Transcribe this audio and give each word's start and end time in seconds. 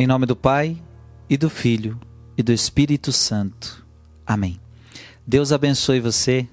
Em 0.00 0.06
nome 0.06 0.24
do 0.24 0.34
Pai, 0.34 0.82
e 1.28 1.36
do 1.36 1.50
Filho, 1.50 2.00
e 2.34 2.42
do 2.42 2.54
Espírito 2.54 3.12
Santo. 3.12 3.86
Amém. 4.26 4.58
Deus 5.26 5.52
abençoe 5.52 6.00
você. 6.00 6.48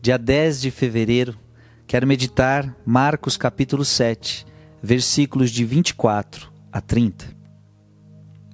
Dia 0.00 0.16
10 0.16 0.62
de 0.62 0.70
fevereiro, 0.70 1.38
quero 1.86 2.06
meditar 2.06 2.74
Marcos 2.86 3.36
capítulo 3.36 3.84
7, 3.84 4.46
versículos 4.82 5.50
de 5.50 5.66
24 5.66 6.50
a 6.72 6.80
30. 6.80 7.26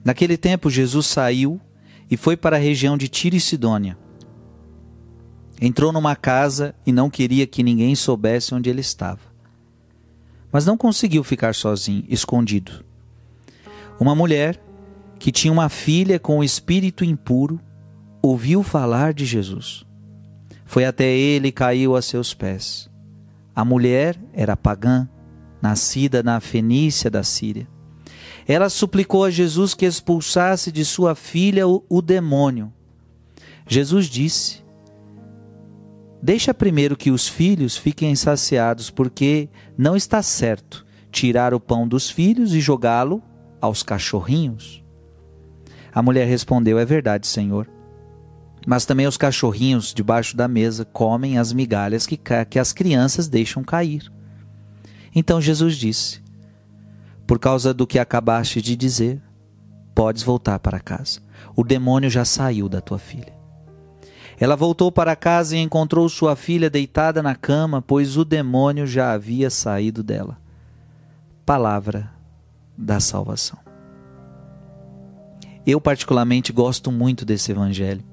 Naquele 0.05 0.37
tempo, 0.37 0.69
Jesus 0.69 1.07
saiu 1.07 1.61
e 2.11 2.17
foi 2.17 2.37
para 2.37 2.57
a 2.57 2.59
região 2.59 2.99
de 2.99 3.07
Tiro 3.07 3.37
e 3.37 3.41
Sidônia. 3.41 3.97
Entrou 5.61 5.93
numa 5.93 6.17
casa 6.17 6.75
e 6.85 6.91
não 6.91 7.09
queria 7.09 7.47
que 7.47 7.63
ninguém 7.63 7.95
soubesse 7.95 8.53
onde 8.53 8.69
ele 8.69 8.81
estava. 8.81 9.21
Mas 10.51 10.67
não 10.67 10.77
conseguiu 10.77 11.23
ficar 11.23 11.55
sozinho, 11.55 12.05
escondido 12.09 12.85
uma 13.99 14.15
mulher 14.15 14.61
que 15.19 15.31
tinha 15.31 15.53
uma 15.53 15.69
filha 15.69 16.19
com 16.19 16.39
o 16.39 16.45
espírito 16.45 17.05
impuro 17.05 17.61
ouviu 18.21 18.63
falar 18.63 19.13
de 19.13 19.25
Jesus. 19.25 19.85
Foi 20.65 20.85
até 20.85 21.05
ele 21.05 21.49
e 21.49 21.53
caiu 21.53 21.95
a 21.95 22.03
seus 22.03 22.35
pés. 22.35 22.91
A 23.55 23.65
mulher 23.65 24.19
era 24.33 24.57
pagã, 24.57 25.09
nascida 25.63 26.23
na 26.23 26.41
Fenícia 26.41 27.11
da 27.11 27.23
Síria. 27.23 27.69
Ela 28.47 28.69
suplicou 28.69 29.25
a 29.25 29.31
Jesus 29.31 29.75
que 29.75 29.87
expulsasse 29.87 30.73
de 30.73 30.85
sua 30.85 31.15
filha 31.15 31.67
o, 31.67 31.85
o 31.89 32.03
demônio. 32.03 32.73
Jesus 33.67 34.07
disse: 34.07 34.65
Deixa 36.23 36.53
primeiro 36.53 36.97
que 36.97 37.11
os 37.11 37.29
filhos 37.29 37.77
fiquem 37.77 38.15
saciados, 38.17 38.91
porque 38.91 39.49
não 39.79 39.95
está 39.95 40.23
certo 40.23 40.85
tirar 41.11 41.55
o 41.55 41.61
pão 41.61 41.87
dos 41.87 42.11
filhos 42.11 42.55
e 42.55 42.61
jogá-lo 42.61 43.23
aos 43.65 43.83
cachorrinhos? 43.83 44.85
A 45.93 46.03
mulher 46.03 46.27
respondeu: 46.27 46.79
É 46.79 46.85
verdade, 46.85 47.27
Senhor. 47.27 47.69
Mas 48.67 48.87
também 48.87 49.07
os 49.07 49.17
cachorrinhos 49.17 49.93
debaixo 49.93 50.37
da 50.37 50.49
mesa 50.49 50.85
comem 50.85 51.39
as 51.39 51.53
migalhas 51.53 52.07
que, 52.07 52.19
que 52.49 52.59
as 52.59 52.73
crianças 52.73 53.29
deixam 53.29 53.63
cair. 53.63 54.11
Então 55.15 55.41
Jesus 55.41 55.77
disse: 55.77 56.23
Por 57.27 57.39
causa 57.39 57.73
do 57.73 57.87
que 57.87 57.99
acabaste 57.99 58.61
de 58.61 58.75
dizer, 58.75 59.23
podes 59.95 60.23
voltar 60.23 60.59
para 60.59 60.81
casa. 60.81 61.21
O 61.55 61.63
demônio 61.63 62.11
já 62.11 62.25
saiu 62.25 62.69
da 62.69 62.81
tua 62.81 62.99
filha. 62.99 63.35
Ela 64.41 64.57
voltou 64.57 64.91
para 64.91 65.15
casa 65.15 65.57
e 65.57 65.61
encontrou 65.61 66.09
sua 66.09 66.35
filha 66.35 66.69
deitada 66.69 67.23
na 67.23 67.37
cama, 67.37 67.81
pois 67.81 68.17
o 68.17 68.25
demônio 68.25 68.87
já 68.87 69.13
havia 69.13 69.49
saído 69.49 70.03
dela. 70.03 70.39
Palavra 71.47 72.14
da 72.77 73.01
salvação. 73.01 73.59
Eu, 75.67 75.81
particularmente, 75.81 76.53
gosto 76.53 76.93
muito 76.93 77.25
desse 77.25 77.51
evangelho. 77.51 78.05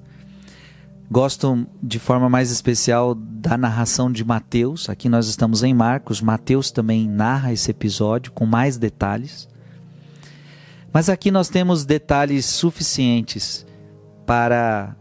Gosto 1.09 1.68
de 1.84 2.00
forma 2.00 2.30
mais 2.30 2.52
especial 2.52 3.14
da 3.14 3.58
narração 3.58 4.09
de 4.09 4.23
Mateus. 4.23 4.90
Aqui 4.90 5.09
nós 5.09 5.28
estamos 5.28 5.62
em 5.62 5.73
Marcos. 5.73 6.22
Mateus 6.22 6.72
também 6.72 7.09
narra 7.09 7.52
esse 7.52 7.70
episódio 7.70 8.31
com 8.31 8.45
mais 8.45 8.78
detalhes. 8.78 9.50
Mas 10.94 11.09
aqui 11.09 11.30
nós 11.30 11.50
temos 11.50 11.84
detalhes 11.84 12.46
suficientes 12.46 13.66
para 14.25 14.96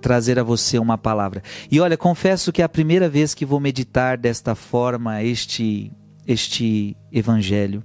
trazer 0.00 0.38
a 0.38 0.42
você 0.42 0.78
uma 0.78 0.98
palavra. 0.98 1.42
E 1.70 1.80
olha, 1.80 1.96
confesso 1.96 2.52
que 2.52 2.60
é 2.60 2.64
a 2.64 2.68
primeira 2.68 3.08
vez 3.08 3.32
que 3.32 3.46
vou 3.46 3.60
meditar 3.60 4.18
desta 4.18 4.56
forma 4.56 5.22
este 5.22 5.92
este 6.26 6.96
evangelho. 7.12 7.82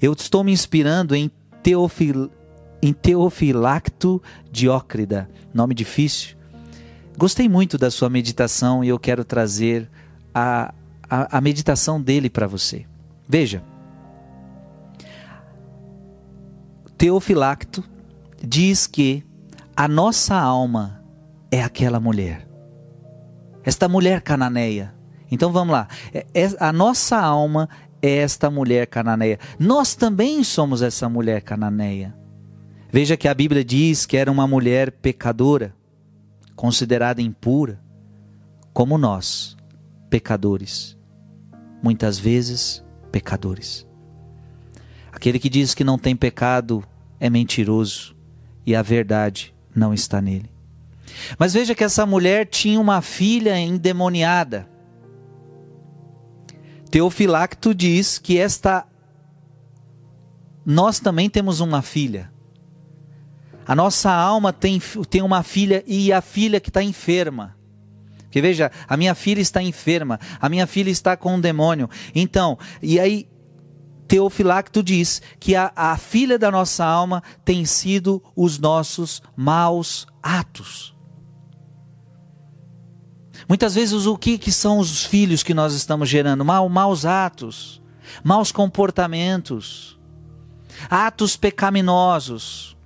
Eu 0.00 0.12
estou 0.12 0.44
me 0.44 0.52
inspirando 0.52 1.14
em, 1.14 1.30
Teofil, 1.62 2.30
em 2.82 2.92
Teofilacto 2.92 4.22
Diócrida, 4.50 5.28
nome 5.52 5.74
difícil. 5.74 6.36
Gostei 7.16 7.48
muito 7.48 7.76
da 7.76 7.90
sua 7.90 8.08
meditação 8.08 8.82
e 8.82 8.88
eu 8.88 8.98
quero 8.98 9.24
trazer 9.24 9.88
a, 10.34 10.72
a, 11.08 11.38
a 11.38 11.40
meditação 11.40 12.00
dele 12.00 12.30
para 12.30 12.46
você. 12.46 12.86
Veja, 13.28 13.62
Teofilacto 16.96 17.84
diz 18.42 18.86
que 18.86 19.24
a 19.76 19.88
nossa 19.88 20.34
alma 20.34 21.02
é 21.50 21.62
aquela 21.62 21.98
mulher. 21.98 22.46
Esta 23.64 23.88
mulher 23.88 24.22
cananeia 24.22 24.94
então 25.30 25.52
vamos 25.52 25.72
lá. 25.72 25.88
É, 26.12 26.26
é, 26.34 26.48
a 26.58 26.72
nossa 26.72 27.18
alma 27.18 27.68
é 28.02 28.16
esta 28.16 28.50
mulher 28.50 28.86
cananeia. 28.86 29.38
Nós 29.58 29.94
também 29.94 30.42
somos 30.42 30.82
essa 30.82 31.08
mulher 31.08 31.42
cananeia. 31.42 32.14
Veja 32.92 33.16
que 33.16 33.28
a 33.28 33.34
Bíblia 33.34 33.64
diz 33.64 34.04
que 34.06 34.16
era 34.16 34.30
uma 34.30 34.46
mulher 34.46 34.90
pecadora, 34.90 35.74
considerada 36.56 37.22
impura, 37.22 37.80
como 38.72 38.98
nós, 38.98 39.56
pecadores. 40.08 40.98
Muitas 41.82 42.18
vezes, 42.18 42.84
pecadores. 43.12 43.86
Aquele 45.12 45.38
que 45.38 45.48
diz 45.48 45.74
que 45.74 45.84
não 45.84 45.98
tem 45.98 46.16
pecado 46.16 46.82
é 47.18 47.30
mentiroso 47.30 48.16
e 48.66 48.74
a 48.74 48.82
verdade 48.82 49.54
não 49.74 49.94
está 49.94 50.20
nele. 50.20 50.50
Mas 51.38 51.52
veja 51.52 51.74
que 51.74 51.84
essa 51.84 52.06
mulher 52.06 52.46
tinha 52.46 52.80
uma 52.80 53.00
filha 53.02 53.58
endemoniada. 53.58 54.68
Teofilacto 56.90 57.74
diz 57.74 58.18
que 58.18 58.38
esta 58.38 58.86
nós 60.64 61.00
também 61.00 61.30
temos 61.30 61.60
uma 61.60 61.82
filha. 61.82 62.30
A 63.66 63.74
nossa 63.74 64.10
alma 64.12 64.52
tem, 64.52 64.80
tem 65.08 65.22
uma 65.22 65.42
filha 65.42 65.82
e 65.86 66.12
a 66.12 66.20
filha 66.20 66.60
que 66.60 66.70
está 66.70 66.82
enferma. 66.82 67.56
Porque 68.22 68.40
veja, 68.40 68.70
a 68.88 68.96
minha 68.96 69.14
filha 69.14 69.40
está 69.40 69.62
enferma, 69.62 70.18
a 70.40 70.48
minha 70.48 70.66
filha 70.66 70.90
está 70.90 71.16
com 71.16 71.34
um 71.34 71.40
demônio. 71.40 71.88
Então, 72.14 72.58
e 72.82 72.98
aí 73.00 73.28
Teofilacto 74.06 74.82
diz 74.82 75.22
que 75.38 75.54
a, 75.54 75.72
a 75.74 75.96
filha 75.96 76.38
da 76.38 76.50
nossa 76.50 76.84
alma 76.84 77.22
tem 77.44 77.64
sido 77.64 78.22
os 78.34 78.58
nossos 78.58 79.22
maus 79.36 80.06
atos. 80.22 80.94
Muitas 83.50 83.74
vezes 83.74 84.06
o 84.06 84.16
que, 84.16 84.38
que 84.38 84.52
são 84.52 84.78
os 84.78 85.04
filhos 85.04 85.42
que 85.42 85.52
nós 85.52 85.74
estamos 85.74 86.08
gerando? 86.08 86.44
Mal, 86.44 86.68
maus 86.68 87.04
atos, 87.04 87.82
maus 88.22 88.52
comportamentos, 88.52 89.98
atos 90.88 91.36
pecaminosos. 91.36 92.76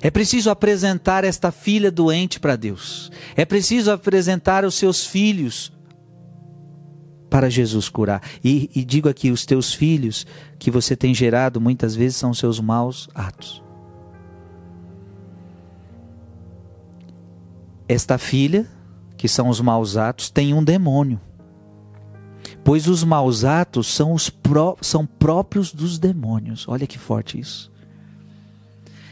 É 0.00 0.10
preciso 0.10 0.48
apresentar 0.48 1.24
esta 1.24 1.52
filha 1.52 1.90
doente 1.90 2.40
para 2.40 2.56
Deus. 2.56 3.12
É 3.36 3.44
preciso 3.44 3.92
apresentar 3.92 4.64
os 4.64 4.74
seus 4.74 5.04
filhos 5.04 5.70
para 7.28 7.50
Jesus 7.50 7.90
curar. 7.90 8.22
E, 8.42 8.70
e 8.74 8.82
digo 8.82 9.10
aqui: 9.10 9.30
os 9.30 9.44
teus 9.44 9.74
filhos 9.74 10.26
que 10.58 10.70
você 10.70 10.96
tem 10.96 11.12
gerado 11.12 11.60
muitas 11.60 11.94
vezes 11.94 12.16
são 12.16 12.32
seus 12.32 12.58
maus 12.58 13.10
atos. 13.14 13.65
Esta 17.88 18.18
filha, 18.18 18.66
que 19.16 19.28
são 19.28 19.48
os 19.48 19.60
maus 19.60 19.96
atos, 19.96 20.28
tem 20.30 20.52
um 20.52 20.62
demônio. 20.62 21.20
Pois 22.64 22.88
os 22.88 23.04
maus 23.04 23.44
atos 23.44 23.86
são, 23.86 24.12
os 24.12 24.28
pró 24.28 24.76
são 24.80 25.06
próprios 25.06 25.72
dos 25.72 25.98
demônios. 25.98 26.66
Olha 26.68 26.86
que 26.86 26.98
forte 26.98 27.38
isso. 27.38 27.70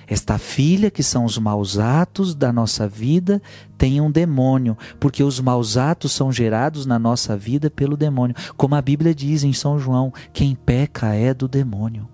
Esta 0.07 0.39
filha, 0.39 0.91
que 0.91 1.03
são 1.03 1.25
os 1.25 1.39
maus 1.39 1.79
atos 1.79 2.35
da 2.35 2.53
nossa 2.53 2.87
vida, 2.87 3.41
tem 3.79 4.01
um 4.01 4.11
demônio, 4.11 4.77
porque 5.01 5.23
os 5.23 5.41
maus 5.41 5.77
atos 5.77 6.13
são 6.13 6.31
gerados 6.31 6.85
na 6.85 6.99
nossa 6.99 7.37
vida 7.37 7.71
pelo 7.71 7.97
demônio. 7.97 8.37
Como 8.57 8.75
a 8.75 8.83
Bíblia 8.83 9.15
diz 9.15 9.45
em 9.45 9.53
São 9.53 9.79
João: 9.79 10.13
quem 10.33 10.55
peca 10.55 11.15
é 11.15 11.33
do 11.33 11.49
demônio. 11.49 12.09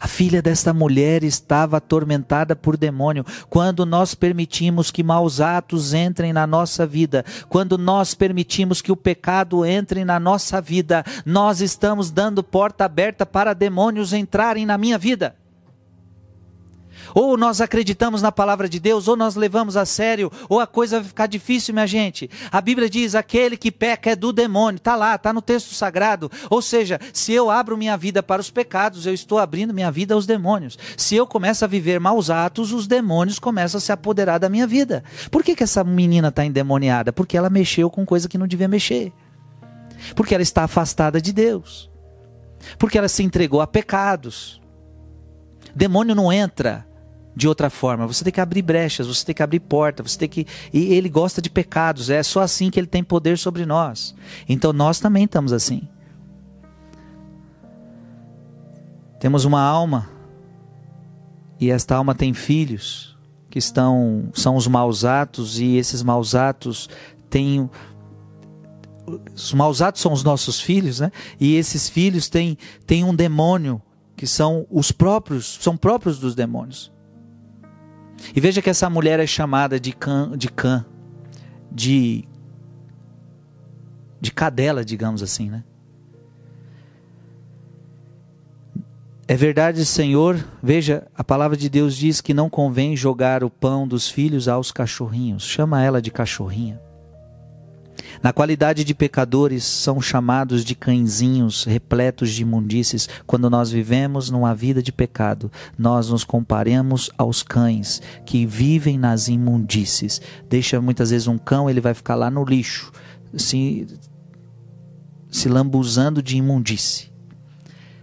A 0.00 0.08
filha 0.08 0.40
desta 0.40 0.72
mulher 0.72 1.22
estava 1.22 1.76
atormentada 1.76 2.56
por 2.56 2.78
demônio. 2.78 3.22
Quando 3.50 3.84
nós 3.84 4.14
permitimos 4.14 4.90
que 4.90 5.02
maus 5.02 5.42
atos 5.42 5.92
entrem 5.92 6.32
na 6.32 6.46
nossa 6.46 6.86
vida, 6.86 7.22
quando 7.50 7.76
nós 7.76 8.14
permitimos 8.14 8.80
que 8.80 8.90
o 8.90 8.96
pecado 8.96 9.62
entre 9.62 10.02
na 10.02 10.18
nossa 10.18 10.58
vida, 10.58 11.04
nós 11.26 11.60
estamos 11.60 12.10
dando 12.10 12.42
porta 12.42 12.86
aberta 12.86 13.26
para 13.26 13.52
demônios 13.52 14.14
entrarem 14.14 14.64
na 14.64 14.78
minha 14.78 14.96
vida. 14.96 15.34
Ou 17.14 17.36
nós 17.36 17.60
acreditamos 17.60 18.22
na 18.22 18.32
palavra 18.32 18.68
de 18.68 18.78
Deus, 18.78 19.08
ou 19.08 19.16
nós 19.16 19.34
levamos 19.34 19.76
a 19.76 19.84
sério, 19.84 20.30
ou 20.48 20.60
a 20.60 20.66
coisa 20.66 21.00
vai 21.00 21.08
ficar 21.08 21.26
difícil, 21.26 21.74
minha 21.74 21.86
gente. 21.86 22.30
A 22.50 22.60
Bíblia 22.60 22.88
diz: 22.88 23.14
aquele 23.14 23.56
que 23.56 23.70
peca 23.70 24.10
é 24.10 24.16
do 24.16 24.32
demônio. 24.32 24.78
Está 24.78 24.96
lá, 24.96 25.14
está 25.14 25.32
no 25.32 25.42
texto 25.42 25.74
sagrado. 25.74 26.30
Ou 26.48 26.62
seja, 26.62 26.98
se 27.12 27.32
eu 27.32 27.50
abro 27.50 27.76
minha 27.76 27.96
vida 27.96 28.22
para 28.22 28.40
os 28.40 28.50
pecados, 28.50 29.06
eu 29.06 29.14
estou 29.14 29.38
abrindo 29.38 29.74
minha 29.74 29.90
vida 29.90 30.14
aos 30.14 30.26
demônios. 30.26 30.78
Se 30.96 31.16
eu 31.16 31.26
começo 31.26 31.64
a 31.64 31.68
viver 31.68 32.00
maus 32.00 32.30
atos, 32.30 32.72
os 32.72 32.86
demônios 32.86 33.38
começam 33.38 33.78
a 33.78 33.80
se 33.80 33.92
apoderar 33.92 34.38
da 34.38 34.48
minha 34.48 34.66
vida. 34.66 35.02
Por 35.30 35.42
que, 35.42 35.54
que 35.54 35.62
essa 35.62 35.84
menina 35.84 36.28
está 36.28 36.44
endemoniada? 36.44 37.12
Porque 37.12 37.36
ela 37.36 37.50
mexeu 37.50 37.90
com 37.90 38.06
coisa 38.06 38.28
que 38.28 38.38
não 38.38 38.46
devia 38.46 38.68
mexer. 38.68 39.12
Porque 40.14 40.34
ela 40.34 40.42
está 40.42 40.64
afastada 40.64 41.20
de 41.20 41.32
Deus. 41.32 41.90
Porque 42.78 42.98
ela 42.98 43.08
se 43.08 43.22
entregou 43.22 43.60
a 43.60 43.66
pecados. 43.66 44.60
Demônio 45.74 46.14
não 46.14 46.32
entra 46.32 46.86
de 47.34 47.48
outra 47.48 47.70
forma. 47.70 48.06
Você 48.06 48.24
tem 48.24 48.32
que 48.32 48.40
abrir 48.40 48.62
brechas, 48.62 49.06
você 49.06 49.24
tem 49.24 49.34
que 49.34 49.42
abrir 49.42 49.60
portas, 49.60 50.12
você 50.12 50.18
tem 50.18 50.28
que. 50.28 50.46
E 50.72 50.94
ele 50.94 51.08
gosta 51.08 51.40
de 51.40 51.50
pecados. 51.50 52.10
É 52.10 52.22
só 52.22 52.40
assim 52.40 52.70
que 52.70 52.78
ele 52.78 52.86
tem 52.86 53.02
poder 53.02 53.38
sobre 53.38 53.64
nós. 53.64 54.14
Então 54.48 54.72
nós 54.72 54.98
também 54.98 55.24
estamos 55.24 55.52
assim. 55.52 55.88
Temos 59.18 59.44
uma 59.44 59.60
alma 59.60 60.08
e 61.60 61.70
esta 61.70 61.94
alma 61.94 62.14
tem 62.14 62.32
filhos 62.32 63.18
que 63.50 63.58
estão 63.58 64.30
são 64.32 64.56
os 64.56 64.66
maus 64.66 65.04
atos 65.04 65.58
e 65.58 65.76
esses 65.76 66.02
maus 66.02 66.34
atos 66.34 66.88
têm 67.28 67.68
os 69.34 69.52
maus 69.52 69.82
atos 69.82 70.00
são 70.00 70.12
os 70.12 70.22
nossos 70.22 70.60
filhos, 70.60 71.00
né? 71.00 71.10
E 71.38 71.56
esses 71.56 71.88
filhos 71.88 72.28
têm, 72.28 72.56
têm 72.86 73.04
um 73.04 73.14
demônio 73.14 73.82
que 74.16 74.26
são 74.26 74.66
os 74.70 74.92
próprios, 74.92 75.58
são 75.60 75.76
próprios 75.76 76.18
dos 76.18 76.34
demônios. 76.34 76.92
E 78.34 78.40
veja 78.40 78.62
que 78.62 78.70
essa 78.70 78.88
mulher 78.90 79.20
é 79.20 79.26
chamada 79.26 79.78
de 79.78 79.92
cã, 79.92 80.32
de 80.36 80.48
cã, 80.48 80.84
de 81.70 82.24
de 84.20 84.30
cadela, 84.30 84.84
digamos 84.84 85.22
assim, 85.22 85.48
né? 85.48 85.64
É 89.26 89.36
verdade, 89.36 89.86
Senhor. 89.86 90.44
Veja, 90.62 91.06
a 91.14 91.22
palavra 91.22 91.56
de 91.56 91.68
Deus 91.70 91.96
diz 91.96 92.20
que 92.20 92.34
não 92.34 92.50
convém 92.50 92.96
jogar 92.96 93.44
o 93.44 93.48
pão 93.48 93.86
dos 93.86 94.08
filhos 94.08 94.48
aos 94.48 94.72
cachorrinhos. 94.72 95.44
Chama 95.44 95.82
ela 95.82 96.02
de 96.02 96.10
cachorrinha. 96.10 96.80
Na 98.22 98.32
qualidade 98.32 98.84
de 98.84 98.94
pecadores, 98.94 99.64
são 99.64 100.00
chamados 100.00 100.64
de 100.64 100.74
cãezinhos 100.74 101.64
repletos 101.64 102.30
de 102.30 102.42
imundícies. 102.42 103.08
Quando 103.26 103.48
nós 103.48 103.70
vivemos 103.70 104.30
numa 104.30 104.54
vida 104.54 104.82
de 104.82 104.92
pecado, 104.92 105.50
nós 105.78 106.10
nos 106.10 106.24
comparemos 106.24 107.10
aos 107.16 107.42
cães 107.42 108.00
que 108.24 108.46
vivem 108.46 108.98
nas 108.98 109.28
imundícies. 109.28 110.20
Deixa 110.48 110.80
muitas 110.80 111.10
vezes 111.10 111.26
um 111.26 111.38
cão, 111.38 111.68
ele 111.68 111.80
vai 111.80 111.94
ficar 111.94 112.14
lá 112.14 112.30
no 112.30 112.44
lixo, 112.44 112.92
se, 113.34 113.86
se 115.30 115.48
lambuzando 115.48 116.22
de 116.22 116.36
imundície. 116.36 117.10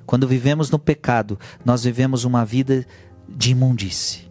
Quando 0.06 0.28
vivemos 0.28 0.72
no 0.72 0.80
pecado, 0.80 1.38
nós 1.66 1.84
vivemos 1.84 2.24
uma 2.24 2.46
vida 2.46 2.86
de 3.28 3.52
imundície. 3.52 4.27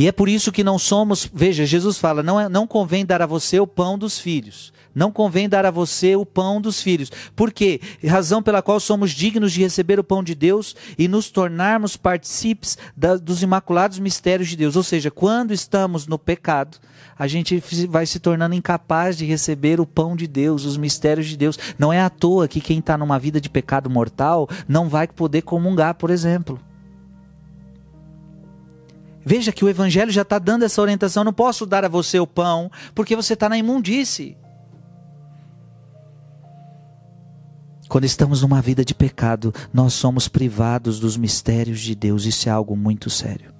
E 0.00 0.08
é 0.08 0.12
por 0.12 0.30
isso 0.30 0.50
que 0.50 0.64
não 0.64 0.78
somos, 0.78 1.30
veja, 1.30 1.66
Jesus 1.66 1.98
fala, 1.98 2.22
não, 2.22 2.40
é, 2.40 2.48
não 2.48 2.66
convém 2.66 3.04
dar 3.04 3.20
a 3.20 3.26
você 3.26 3.60
o 3.60 3.66
pão 3.66 3.98
dos 3.98 4.18
filhos. 4.18 4.72
Não 4.94 5.12
convém 5.12 5.46
dar 5.46 5.66
a 5.66 5.70
você 5.70 6.16
o 6.16 6.24
pão 6.24 6.58
dos 6.58 6.80
filhos. 6.80 7.12
Por 7.36 7.52
quê? 7.52 7.82
Razão 8.02 8.42
pela 8.42 8.62
qual 8.62 8.80
somos 8.80 9.10
dignos 9.10 9.52
de 9.52 9.60
receber 9.60 10.00
o 10.00 10.04
pão 10.04 10.24
de 10.24 10.34
Deus 10.34 10.74
e 10.96 11.06
nos 11.06 11.28
tornarmos 11.30 11.98
partícipes 11.98 12.78
dos 13.22 13.42
imaculados 13.42 13.98
mistérios 13.98 14.48
de 14.48 14.56
Deus. 14.56 14.74
Ou 14.74 14.82
seja, 14.82 15.10
quando 15.10 15.52
estamos 15.52 16.06
no 16.06 16.18
pecado, 16.18 16.78
a 17.18 17.26
gente 17.26 17.62
vai 17.86 18.06
se 18.06 18.18
tornando 18.18 18.54
incapaz 18.54 19.18
de 19.18 19.26
receber 19.26 19.82
o 19.82 19.86
pão 19.86 20.16
de 20.16 20.26
Deus, 20.26 20.64
os 20.64 20.78
mistérios 20.78 21.26
de 21.26 21.36
Deus. 21.36 21.58
Não 21.78 21.92
é 21.92 22.00
à 22.00 22.08
toa 22.08 22.48
que 22.48 22.62
quem 22.62 22.78
está 22.78 22.96
numa 22.96 23.18
vida 23.18 23.38
de 23.38 23.50
pecado 23.50 23.90
mortal 23.90 24.48
não 24.66 24.88
vai 24.88 25.06
poder 25.06 25.42
comungar, 25.42 25.92
por 25.96 26.08
exemplo. 26.08 26.58
Veja 29.24 29.52
que 29.52 29.64
o 29.64 29.68
Evangelho 29.68 30.10
já 30.10 30.22
está 30.22 30.38
dando 30.38 30.64
essa 30.64 30.80
orientação. 30.80 31.24
Não 31.24 31.32
posso 31.32 31.66
dar 31.66 31.84
a 31.84 31.88
você 31.88 32.18
o 32.18 32.26
pão, 32.26 32.70
porque 32.94 33.14
você 33.14 33.34
está 33.34 33.48
na 33.48 33.58
imundície. 33.58 34.36
Quando 37.88 38.04
estamos 38.04 38.42
numa 38.42 38.62
vida 38.62 38.84
de 38.84 38.94
pecado, 38.94 39.52
nós 39.72 39.94
somos 39.94 40.28
privados 40.28 41.00
dos 41.00 41.16
mistérios 41.16 41.80
de 41.80 41.94
Deus. 41.94 42.24
Isso 42.24 42.48
é 42.48 42.52
algo 42.52 42.76
muito 42.76 43.10
sério. 43.10 43.59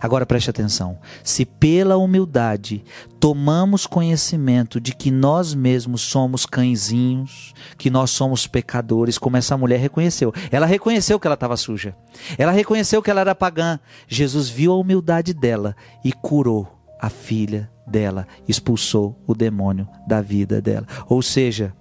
Agora 0.00 0.26
preste 0.26 0.50
atenção: 0.50 0.98
se 1.22 1.44
pela 1.44 1.96
humildade 1.96 2.84
tomamos 3.18 3.86
conhecimento 3.86 4.80
de 4.80 4.94
que 4.94 5.10
nós 5.10 5.54
mesmos 5.54 6.02
somos 6.02 6.46
cãezinhos, 6.46 7.54
que 7.78 7.90
nós 7.90 8.10
somos 8.10 8.46
pecadores, 8.46 9.18
como 9.18 9.36
essa 9.36 9.56
mulher 9.56 9.78
reconheceu. 9.78 10.32
Ela 10.50 10.66
reconheceu 10.66 11.18
que 11.18 11.26
ela 11.26 11.34
estava 11.34 11.56
suja. 11.56 11.94
Ela 12.36 12.52
reconheceu 12.52 13.02
que 13.02 13.10
ela 13.10 13.20
era 13.20 13.34
pagã. 13.34 13.78
Jesus 14.06 14.48
viu 14.48 14.72
a 14.72 14.76
humildade 14.76 15.32
dela 15.32 15.74
e 16.04 16.12
curou 16.12 16.68
a 17.00 17.08
filha 17.08 17.70
dela, 17.86 18.26
expulsou 18.48 19.18
o 19.26 19.34
demônio 19.34 19.88
da 20.06 20.20
vida 20.20 20.60
dela. 20.60 20.86
Ou 21.08 21.20
seja, 21.22 21.74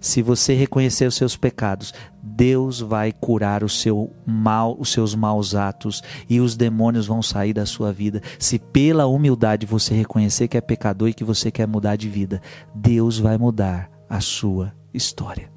se 0.00 0.22
você 0.22 0.54
reconhecer 0.54 1.06
os 1.06 1.14
seus 1.14 1.36
pecados, 1.36 1.92
Deus 2.38 2.78
vai 2.78 3.10
curar 3.10 3.64
o 3.64 3.68
seu 3.68 4.12
mal, 4.24 4.76
os 4.78 4.92
seus 4.92 5.12
maus 5.12 5.56
atos 5.56 6.04
e 6.30 6.38
os 6.38 6.56
demônios 6.56 7.04
vão 7.04 7.20
sair 7.20 7.52
da 7.52 7.66
sua 7.66 7.92
vida. 7.92 8.22
Se 8.38 8.60
pela 8.60 9.06
humildade 9.06 9.66
você 9.66 9.92
reconhecer 9.92 10.46
que 10.46 10.56
é 10.56 10.60
pecador 10.60 11.08
e 11.08 11.14
que 11.14 11.24
você 11.24 11.50
quer 11.50 11.66
mudar 11.66 11.96
de 11.96 12.08
vida, 12.08 12.40
Deus 12.72 13.18
vai 13.18 13.36
mudar 13.36 13.90
a 14.08 14.20
sua 14.20 14.72
história. 14.94 15.50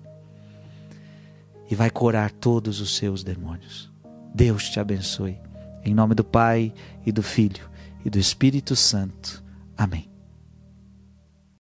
E 1.70 1.76
vai 1.76 1.92
curar 1.92 2.32
todos 2.32 2.82
os 2.82 2.98
seus 2.98 3.24
demônios. 3.24 3.92
Deus 4.34 4.68
te 4.68 4.80
abençoe. 4.80 5.38
Em 5.86 5.94
nome 5.94 6.16
do 6.16 6.24
Pai 6.24 6.74
e 7.06 7.12
do 7.12 7.22
Filho 7.22 7.70
e 8.04 8.10
do 8.10 8.18
Espírito 8.18 8.76
Santo. 8.76 9.44
Amém. 9.78 10.11